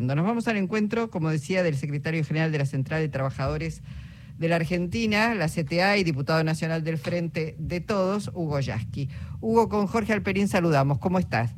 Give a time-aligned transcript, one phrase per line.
[0.00, 3.80] Nos vamos al encuentro, como decía, del secretario general de la Central de Trabajadores
[4.36, 9.08] de la Argentina, la CTA y diputado nacional del Frente de Todos, Hugo Yasky.
[9.40, 10.98] Hugo, con Jorge Alperín saludamos.
[10.98, 11.54] ¿Cómo estás?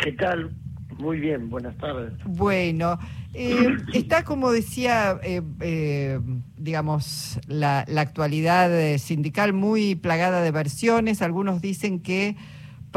[0.00, 0.56] ¿Qué tal?
[0.98, 2.14] Muy bien, buenas tardes.
[2.24, 2.98] Bueno,
[3.32, 6.18] eh, está como decía, eh, eh,
[6.56, 11.22] digamos, la, la actualidad sindical muy plagada de versiones.
[11.22, 12.36] Algunos dicen que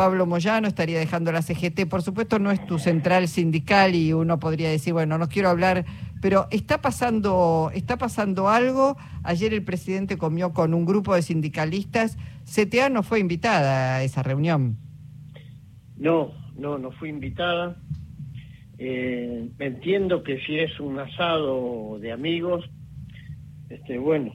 [0.02, 1.88] Pablo Moyano estaría dejando la CGT.
[1.88, 5.86] Por supuesto, no es tu central sindical y uno podría decir, bueno, no quiero hablar,
[6.24, 8.98] pero está pasando, está pasando algo.
[9.22, 12.18] Ayer el presidente comió con un grupo de sindicalistas.
[12.46, 14.76] CTA no fue invitada a esa reunión.
[15.98, 17.76] No, no, no fui invitada.
[18.80, 22.68] Eh, entiendo que si es un asado de amigos,
[23.70, 24.34] este, bueno,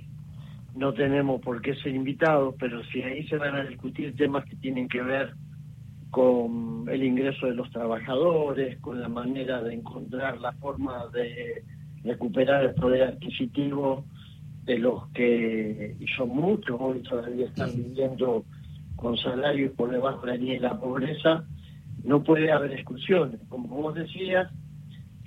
[0.77, 4.55] no tenemos por qué ser invitados, pero si ahí se van a discutir temas que
[4.55, 5.35] tienen que ver
[6.11, 11.65] con el ingreso de los trabajadores, con la manera de encontrar la forma de
[12.05, 14.05] recuperar el poder adquisitivo
[14.65, 18.45] de los que, y son muchos, hoy todavía están viviendo
[18.97, 21.45] con salarios por debajo de la línea de la pobreza,
[22.03, 23.41] no puede haber exclusiones.
[23.49, 24.51] Como vos decías,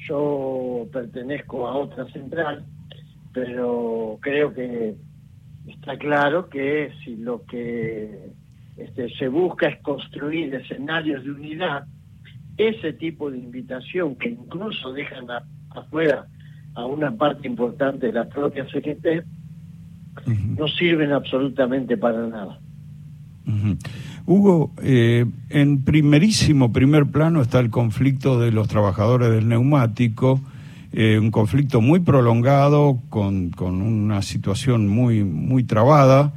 [0.08, 2.66] yo pertenezco a otra central,
[3.34, 4.96] pero creo que
[5.68, 8.32] está claro que si lo que
[8.80, 11.86] este, se busca es construir escenarios de unidad,
[12.58, 15.26] ese tipo de invitación que incluso dejan
[15.70, 16.28] afuera
[16.76, 19.26] a una parte importante de la propia CGT,
[20.58, 22.60] no sirven absolutamente para nada.
[24.26, 30.40] Hugo, eh, en primerísimo primer plano está el conflicto de los trabajadores del neumático,
[30.92, 36.34] eh, un conflicto muy prolongado, con, con, una situación muy, muy trabada.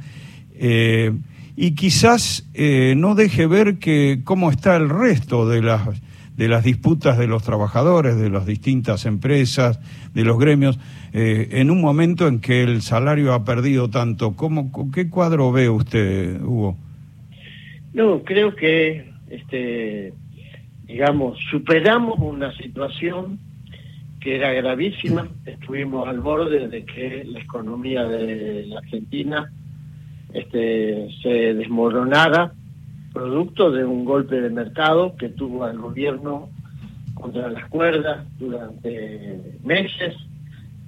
[0.55, 1.11] Eh,
[1.55, 6.01] y quizás eh, no deje ver que cómo está el resto de las
[6.35, 9.79] de las disputas de los trabajadores, de las distintas empresas,
[10.13, 10.79] de los gremios,
[11.13, 14.35] eh, en un momento en que el salario ha perdido tanto.
[14.35, 16.75] ¿Cómo, ¿Qué cuadro ve usted, Hugo?
[17.93, 20.13] No, creo que, este,
[20.87, 23.37] digamos, superamos una situación
[24.19, 25.27] que era gravísima.
[25.45, 29.51] Estuvimos al borde de que la economía de la Argentina
[30.33, 32.53] este, se desmoronara
[33.13, 36.49] producto de un golpe de mercado que tuvo al gobierno
[37.13, 40.15] contra las cuerdas durante meses,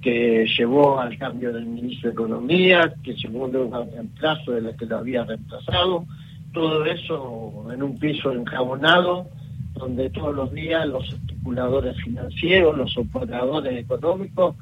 [0.02, 4.76] que llevó al cambio del ministro de Economía, que llevó luego al reemplazo de la
[4.76, 6.04] que lo había reemplazado,
[6.52, 9.28] todo eso en un piso enjabonado,
[9.74, 14.56] donde todos los días los especuladores financieros, los operadores económicos,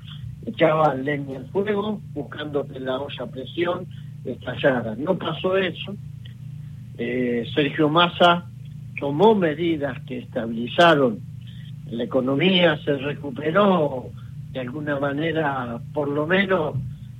[0.45, 3.87] echaban leña al fuego, buscando que la olla presión
[4.25, 4.95] estallara.
[4.97, 5.95] No pasó eso.
[6.97, 8.47] Eh, Sergio Massa
[8.99, 11.21] tomó medidas que estabilizaron
[11.91, 14.11] la economía, se recuperó
[14.53, 16.77] de alguna manera, por lo menos,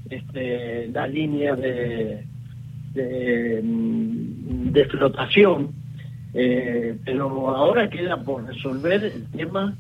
[0.09, 2.25] este, la línea de,
[2.95, 5.71] de, mm, flotación,
[6.33, 9.77] eh, pero ahora queda por resolver el tema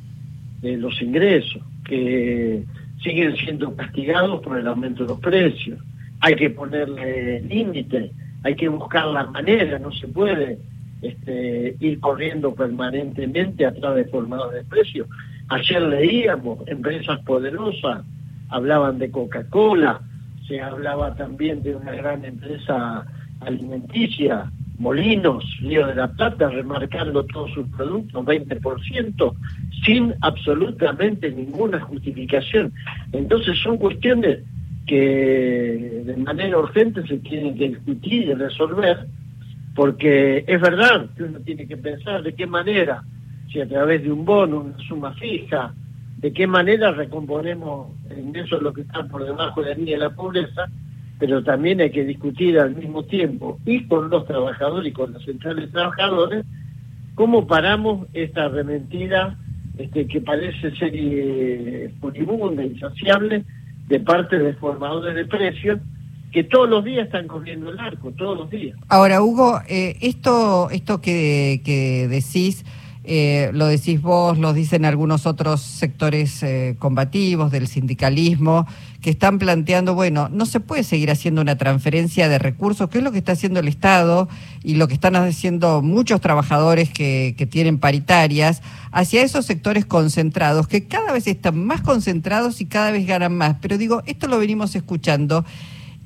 [0.61, 2.65] de los ingresos, que
[3.03, 5.79] siguen siendo castigados por el aumento de los precios
[6.25, 8.11] hay que ponerle límite,
[8.45, 10.59] hay que buscar la manera, no se puede
[11.03, 15.07] este, ir corriendo permanentemente atrás de formadores de precios.
[15.49, 18.07] Ayer leíamos empresas poderosas,
[18.49, 20.01] hablaban de Coca-Cola,
[20.49, 23.05] se hablaba también de una gran empresa
[23.41, 29.35] alimenticia, Molinos, Río de la Plata, remarcando todos sus productos, 20%,
[29.85, 32.73] sin absolutamente ninguna justificación.
[33.13, 34.39] Entonces son cuestiones
[34.87, 39.07] que de manera urgente se tienen que discutir y resolver,
[39.75, 43.03] porque es verdad que uno tiene que pensar de qué manera,
[43.51, 45.73] si a través de un bono, una suma fija,
[46.19, 50.05] de qué manera recomponemos en eso lo que está por debajo de la línea de
[50.05, 50.69] la pobreza,
[51.19, 55.25] pero también hay que discutir al mismo tiempo y con los trabajadores y con los
[55.25, 56.45] centrales trabajadores
[57.15, 59.39] cómo paramos esta arrementida
[59.79, 63.45] este, que parece ser eh, furibunda, insaciable,
[63.89, 65.81] de parte de formadores de precios
[66.33, 68.77] que todos los días están corriendo el arco, todos los días.
[68.89, 72.65] Ahora, Hugo, eh, esto, esto que, que decís,
[73.05, 78.67] eh, lo decís vos, lo dicen algunos otros sectores eh, combativos del sindicalismo,
[79.03, 83.05] que están planteando, bueno, no se puede seguir haciendo una transferencia de recursos, que es
[83.05, 84.29] lo que está haciendo el Estado
[84.63, 90.67] y lo que están haciendo muchos trabajadores que, que tienen paritarias, hacia esos sectores concentrados,
[90.67, 93.57] que cada vez están más concentrados y cada vez ganan más.
[93.61, 95.45] Pero digo, esto lo venimos escuchando.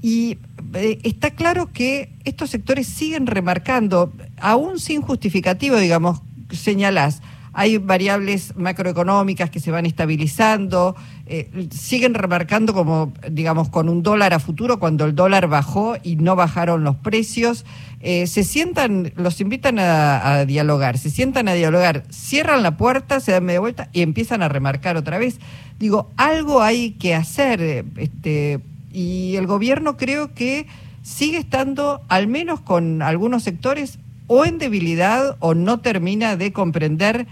[0.01, 0.39] Y
[0.75, 7.21] eh, está claro que estos sectores siguen remarcando, aún sin justificativo, digamos, señalás
[7.59, 10.95] hay variables macroeconómicas que se van estabilizando,
[11.27, 16.15] eh, siguen remarcando como, digamos, con un dólar a futuro cuando el dólar bajó y
[16.15, 17.65] no bajaron los precios.
[18.01, 23.33] Eh, se sientan, los invitan a, dialogar, se sientan a dialogar, cierran la puerta, se
[23.33, 25.41] dan media vuelta y empiezan a remarcar otra vez.
[25.81, 28.61] Digo, algo hay que hacer, este,
[28.93, 30.69] y el gobierno creo que
[31.03, 33.99] sigue estando, al menos con algunos sectores,
[34.29, 37.27] o en debilidad o no termina de comprender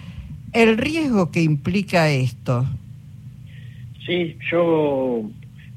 [0.53, 2.67] el riesgo que implica esto.
[4.05, 5.31] Sí, yo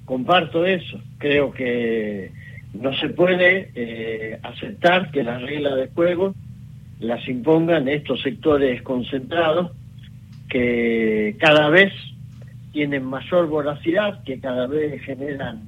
[0.06, 1.00] comparto eso.
[1.18, 2.32] Creo que
[2.74, 6.34] no se puede eh, aceptar que las reglas de juego
[7.00, 9.72] las impongan estos sectores concentrados
[10.50, 11.94] que cada vez
[12.72, 15.62] tienen mayor voracidad, que cada vez generan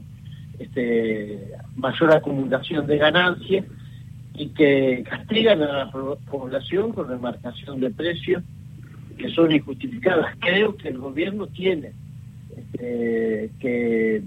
[0.60, 1.40] este,
[1.76, 3.66] mayor acumulación de ganancias
[4.34, 8.44] y que castigan a la población con remarcación de precios
[9.18, 10.36] que son injustificadas.
[10.40, 11.92] Creo que el gobierno tiene
[12.56, 14.22] este, que,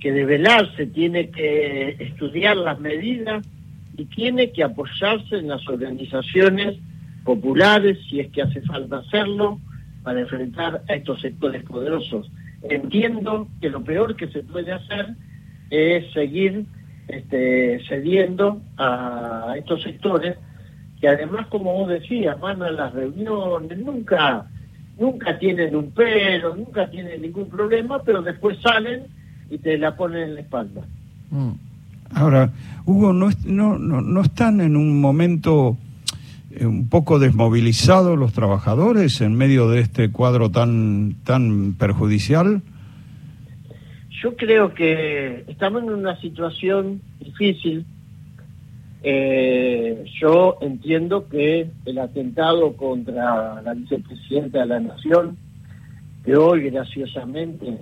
[0.00, 3.46] que develarse, tiene que estudiar las medidas
[3.96, 6.76] y tiene que apoyarse en las organizaciones
[7.24, 9.60] populares, si es que hace falta hacerlo,
[10.02, 12.30] para enfrentar a estos sectores poderosos.
[12.62, 15.14] Entiendo que lo peor que se puede hacer
[15.70, 16.64] es seguir
[17.08, 20.36] este, cediendo a estos sectores
[21.00, 24.46] que además, como vos decías, van a las reuniones, nunca,
[24.98, 29.04] nunca tienen un pero, nunca tienen ningún problema, pero después salen
[29.50, 30.82] y te la ponen en la espalda.
[31.30, 31.50] Mm.
[32.14, 32.50] Ahora,
[32.84, 35.76] Hugo, ¿no, no, no, están en un momento
[36.50, 42.62] eh, un poco desmovilizados los trabajadores en medio de este cuadro tan, tan perjudicial?
[44.22, 47.84] Yo creo que estamos en una situación difícil
[49.08, 55.36] eh, yo entiendo que el atentado contra la vicepresidenta de la Nación,
[56.24, 57.78] que hoy graciosamente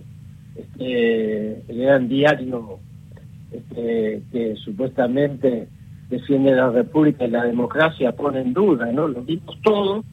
[0.55, 2.79] este, el gran diario
[3.51, 5.69] este, que supuestamente
[6.11, 9.09] defiende la República y la democracia pone en duda, ¿no?
[9.09, 10.05] Lo vimos todo,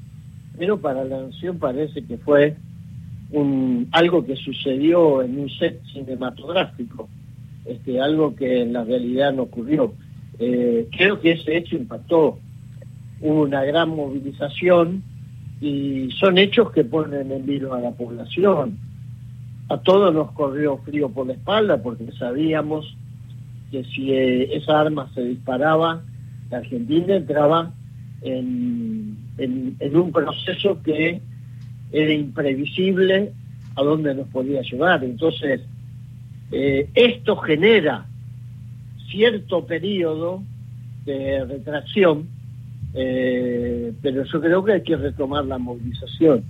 [0.58, 2.56] pero para la Nación parece que fue
[3.32, 7.10] un, algo que sucedió en un set cinematográfico,
[7.66, 9.94] este, algo que en la realidad no ocurrió.
[10.40, 12.40] Eh, creo que ese hecho impactó.
[13.22, 15.04] Hubo una gran movilización
[15.62, 18.80] y son hechos que ponen en vilo a la población.
[19.70, 22.98] A todos nos corrió frío por la espalda porque sabíamos
[23.70, 26.02] que si eh, esa arma se disparaba,
[26.50, 27.72] la Argentina entraba
[28.22, 29.18] en,
[29.94, 31.22] un proceso que
[31.92, 33.32] era imprevisible
[33.76, 35.04] a dónde nos podía llevar.
[35.04, 35.62] Entonces,
[36.52, 38.06] eh, esto genera
[39.10, 40.44] cierto periodo
[41.06, 42.28] de retracción,
[42.94, 46.44] eh, pero yo creo que hay que retomar la movilización.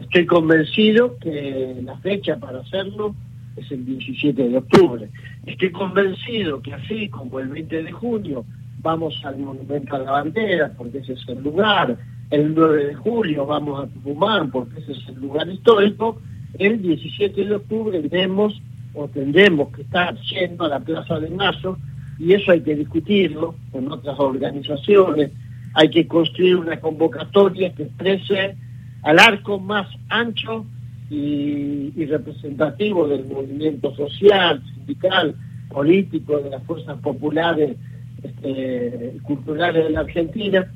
[0.00, 3.14] Estoy convencido que la fecha para hacerlo
[3.56, 5.08] es el 17 de octubre.
[5.46, 8.44] Estoy convencido que así como el 20 de junio
[8.80, 11.96] vamos al Monumento a la Bandera, porque ese es el lugar,
[12.30, 16.20] el 9 de julio vamos a Tucumán, porque ese es el lugar histórico,
[16.58, 18.60] el 17 de octubre iremos
[18.94, 21.78] o tendremos que estar yendo a la Plaza de Mayo
[22.18, 25.30] y eso hay que discutirlo con otras organizaciones,
[25.74, 28.56] hay que construir una convocatoria que exprese
[29.02, 30.66] al arco más ancho
[31.10, 35.34] y, representativo del movimiento social, sindical,
[35.68, 37.76] político, de las fuerzas populares,
[38.22, 40.70] este, culturales de la Argentina,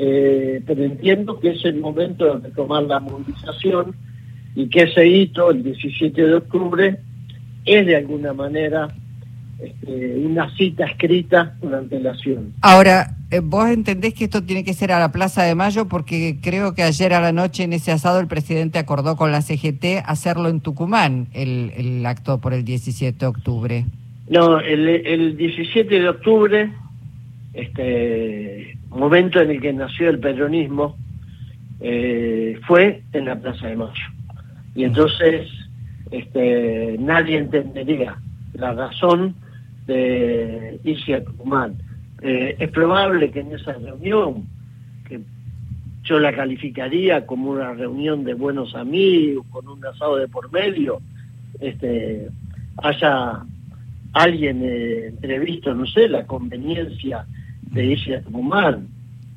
[0.00, 3.96] eh, pero entiendo que es el momento de tomar la movilización
[4.54, 6.98] y que ese hito, el 17 de octubre,
[7.64, 8.88] es de alguna manera
[9.58, 12.52] este, una cita escrita con antelación.
[12.60, 16.38] Ahora, eh, vos entendés que esto tiene que ser a la Plaza de Mayo porque
[16.40, 20.04] creo que ayer a la noche en ese asado el presidente acordó con la CGT
[20.04, 23.84] hacerlo en Tucumán, el, el acto por el 17 de octubre.
[24.30, 26.72] No, el, el 17 de octubre,
[27.52, 28.67] este
[29.08, 30.94] momento en el que nació el peronismo,
[31.80, 34.08] eh, fue en la Plaza de Mayo.
[34.74, 35.48] Y entonces
[36.10, 38.18] este, nadie entendería
[38.52, 39.34] la razón
[39.86, 41.76] de irse a Tucumán.
[42.20, 44.46] Eh, es probable que en esa reunión,
[45.08, 45.20] que
[46.04, 51.00] yo la calificaría como una reunión de buenos amigos, con un asado de por medio,
[51.60, 52.28] este,
[52.76, 53.42] haya
[54.12, 57.24] alguien eh, entrevisto, no sé, la conveniencia
[57.72, 58.22] de irse a.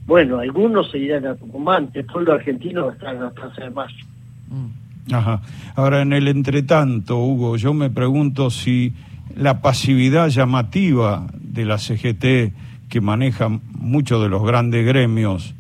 [0.06, 3.70] Bueno, algunos se irán a Tucumán, el pueblo argentino va a en la Plaza de
[3.70, 4.06] Mayo.
[4.50, 5.14] Mm.
[5.14, 5.42] Ajá.
[5.76, 8.94] Ahora, en el entretanto, Hugo, yo me pregunto si
[9.36, 12.54] la pasividad llamativa de la CGT
[12.90, 13.48] que maneja
[13.80, 15.56] muchos de los grandes gremios,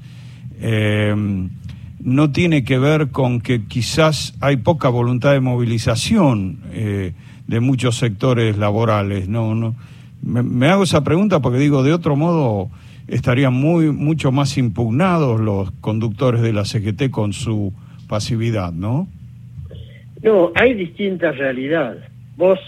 [0.59, 1.15] eh,
[2.03, 7.13] no tiene que ver con que quizás hay poca voluntad de movilización eh,
[7.47, 9.27] de muchos sectores laborales.
[9.29, 9.75] No, no.
[10.21, 12.69] Me, hago esa pregunta porque digo, de otro modo
[13.07, 17.73] estarían muy mucho más impugnados los conductores de la CGT con su
[18.07, 19.07] pasividad, ¿no?
[20.23, 22.03] No, hay distintas realidades.
[22.37, 22.59] Vos,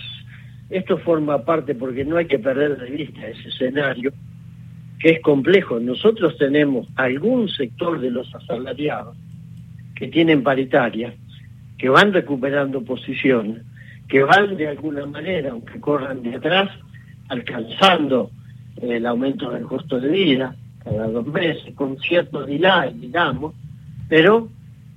[0.69, 4.11] esto forma parte porque no hay que perder de vista ese escenario
[4.99, 5.79] que es complejo.
[5.79, 9.15] Nosotros tenemos algún sector de los asalariados
[9.95, 11.13] que tienen paritaria,
[11.77, 13.61] que van recuperando posiciones,
[14.07, 16.69] que van de alguna manera, aunque corran de atrás,
[17.29, 18.31] alcanzando
[18.91, 23.53] el aumento del costo de vida cada dos meses, con cierto delay, digamos,
[24.09, 24.49] pero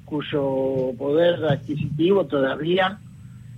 [0.05, 2.99] cuyo poder adquisitivo todavía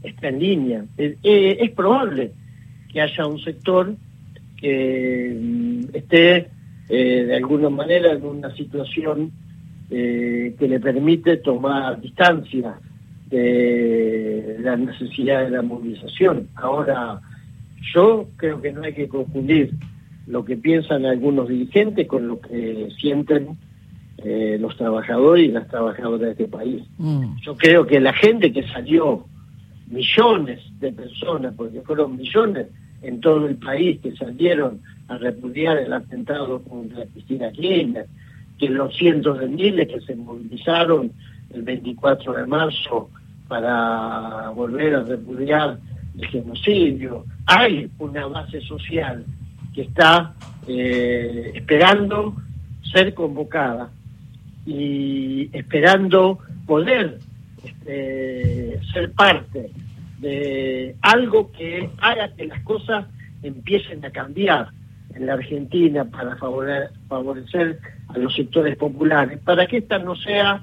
[0.03, 0.85] está en línea.
[0.97, 2.33] Es, probable
[2.93, 3.95] que haya un sector
[4.57, 6.49] que mm, esté
[6.89, 9.31] eh, de alguna manera en una situación
[9.91, 12.79] eh, que le permite tomar distancia
[13.31, 16.49] de la necesidad de la movilización.
[16.55, 17.21] Ahora,
[17.95, 19.71] yo creo que no hay que confundir
[20.29, 23.57] lo que piensan algunos dirigentes con lo que sienten
[24.19, 26.83] eh, los trabajadores y las trabajadoras de este país.
[26.99, 27.37] Mm.
[27.43, 29.25] Yo creo que la gente que salió,
[29.89, 32.67] millones de personas, porque fueron millones
[33.01, 38.07] en todo el país que salieron a repudiar el atentado contra Cristina Kirchner,
[38.59, 41.13] que los cientos de miles que se movilizaron
[41.51, 43.09] el 24 de marzo
[43.47, 45.79] para volver a repudiar
[46.19, 47.25] el genocidio.
[47.47, 49.25] Hay una base social
[49.75, 50.35] que está
[50.67, 52.35] eh, esperando
[52.93, 53.91] ser convocada
[54.67, 57.19] y esperando poder
[57.63, 59.71] este, ser parte
[60.21, 63.07] de algo que haga que las cosas
[63.43, 64.69] empiecen a cambiar
[65.15, 70.63] en la Argentina para favorecer a los sectores populares, para que esta no sea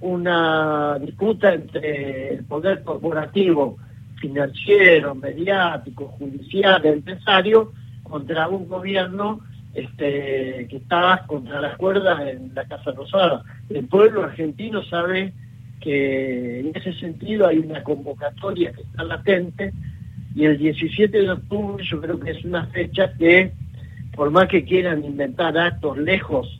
[0.00, 3.78] una disputa entre el poder corporativo,
[4.16, 7.72] financiero, mediático, judicial, empresario,
[8.08, 9.40] contra un gobierno
[9.74, 13.42] este, que está contra las cuerdas en la Casa Rosada.
[13.68, 15.32] El pueblo argentino sabe
[15.80, 19.72] que en ese sentido hay una convocatoria que está latente
[20.34, 23.52] y el 17 de octubre yo creo que es una fecha que
[24.14, 26.58] por más que quieran inventar actos lejos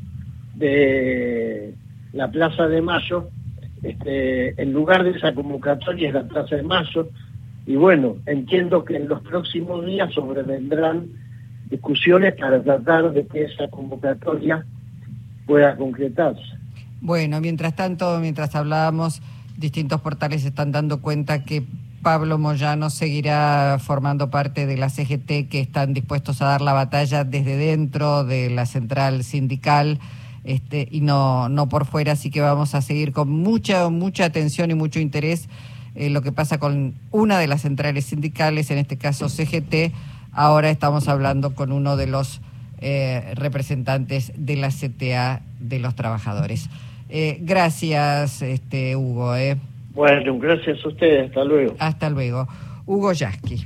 [0.55, 1.75] de
[2.13, 3.29] la Plaza de Mayo,
[3.83, 7.09] este, en lugar de esa convocatoria es la Plaza de Mayo,
[7.67, 11.09] y bueno, entiendo que en los próximos días sobrevendrán
[11.71, 14.65] discusiones para tratar de que esa convocatoria
[15.47, 16.43] pueda concretarse.
[17.01, 19.23] Bueno, mientras tanto, mientras hablábamos,
[19.57, 21.65] distintos portales están dando cuenta que
[22.03, 27.25] Pablo Moyano seguirá formando parte de la CGT que están dispuestos a dar la batalla
[27.25, 29.99] desde dentro de la central sindical
[30.45, 34.71] este, y no, no por fuera, así que vamos a seguir con mucha, mucha atención
[34.71, 35.49] y mucho interés
[35.97, 39.93] eh, lo que pasa con una de las centrales sindicales, en este caso CGT.
[40.37, 42.43] Ahora estamos hablando con uno de los
[42.83, 46.69] eh, representantes de la CTA de los trabajadores.
[47.09, 49.33] Eh, gracias, este, Hugo.
[49.95, 51.29] Bueno, gracias a ustedes.
[51.29, 51.75] Hasta luego.
[51.79, 52.47] Hasta luego.
[52.85, 53.65] Hugo Yasky.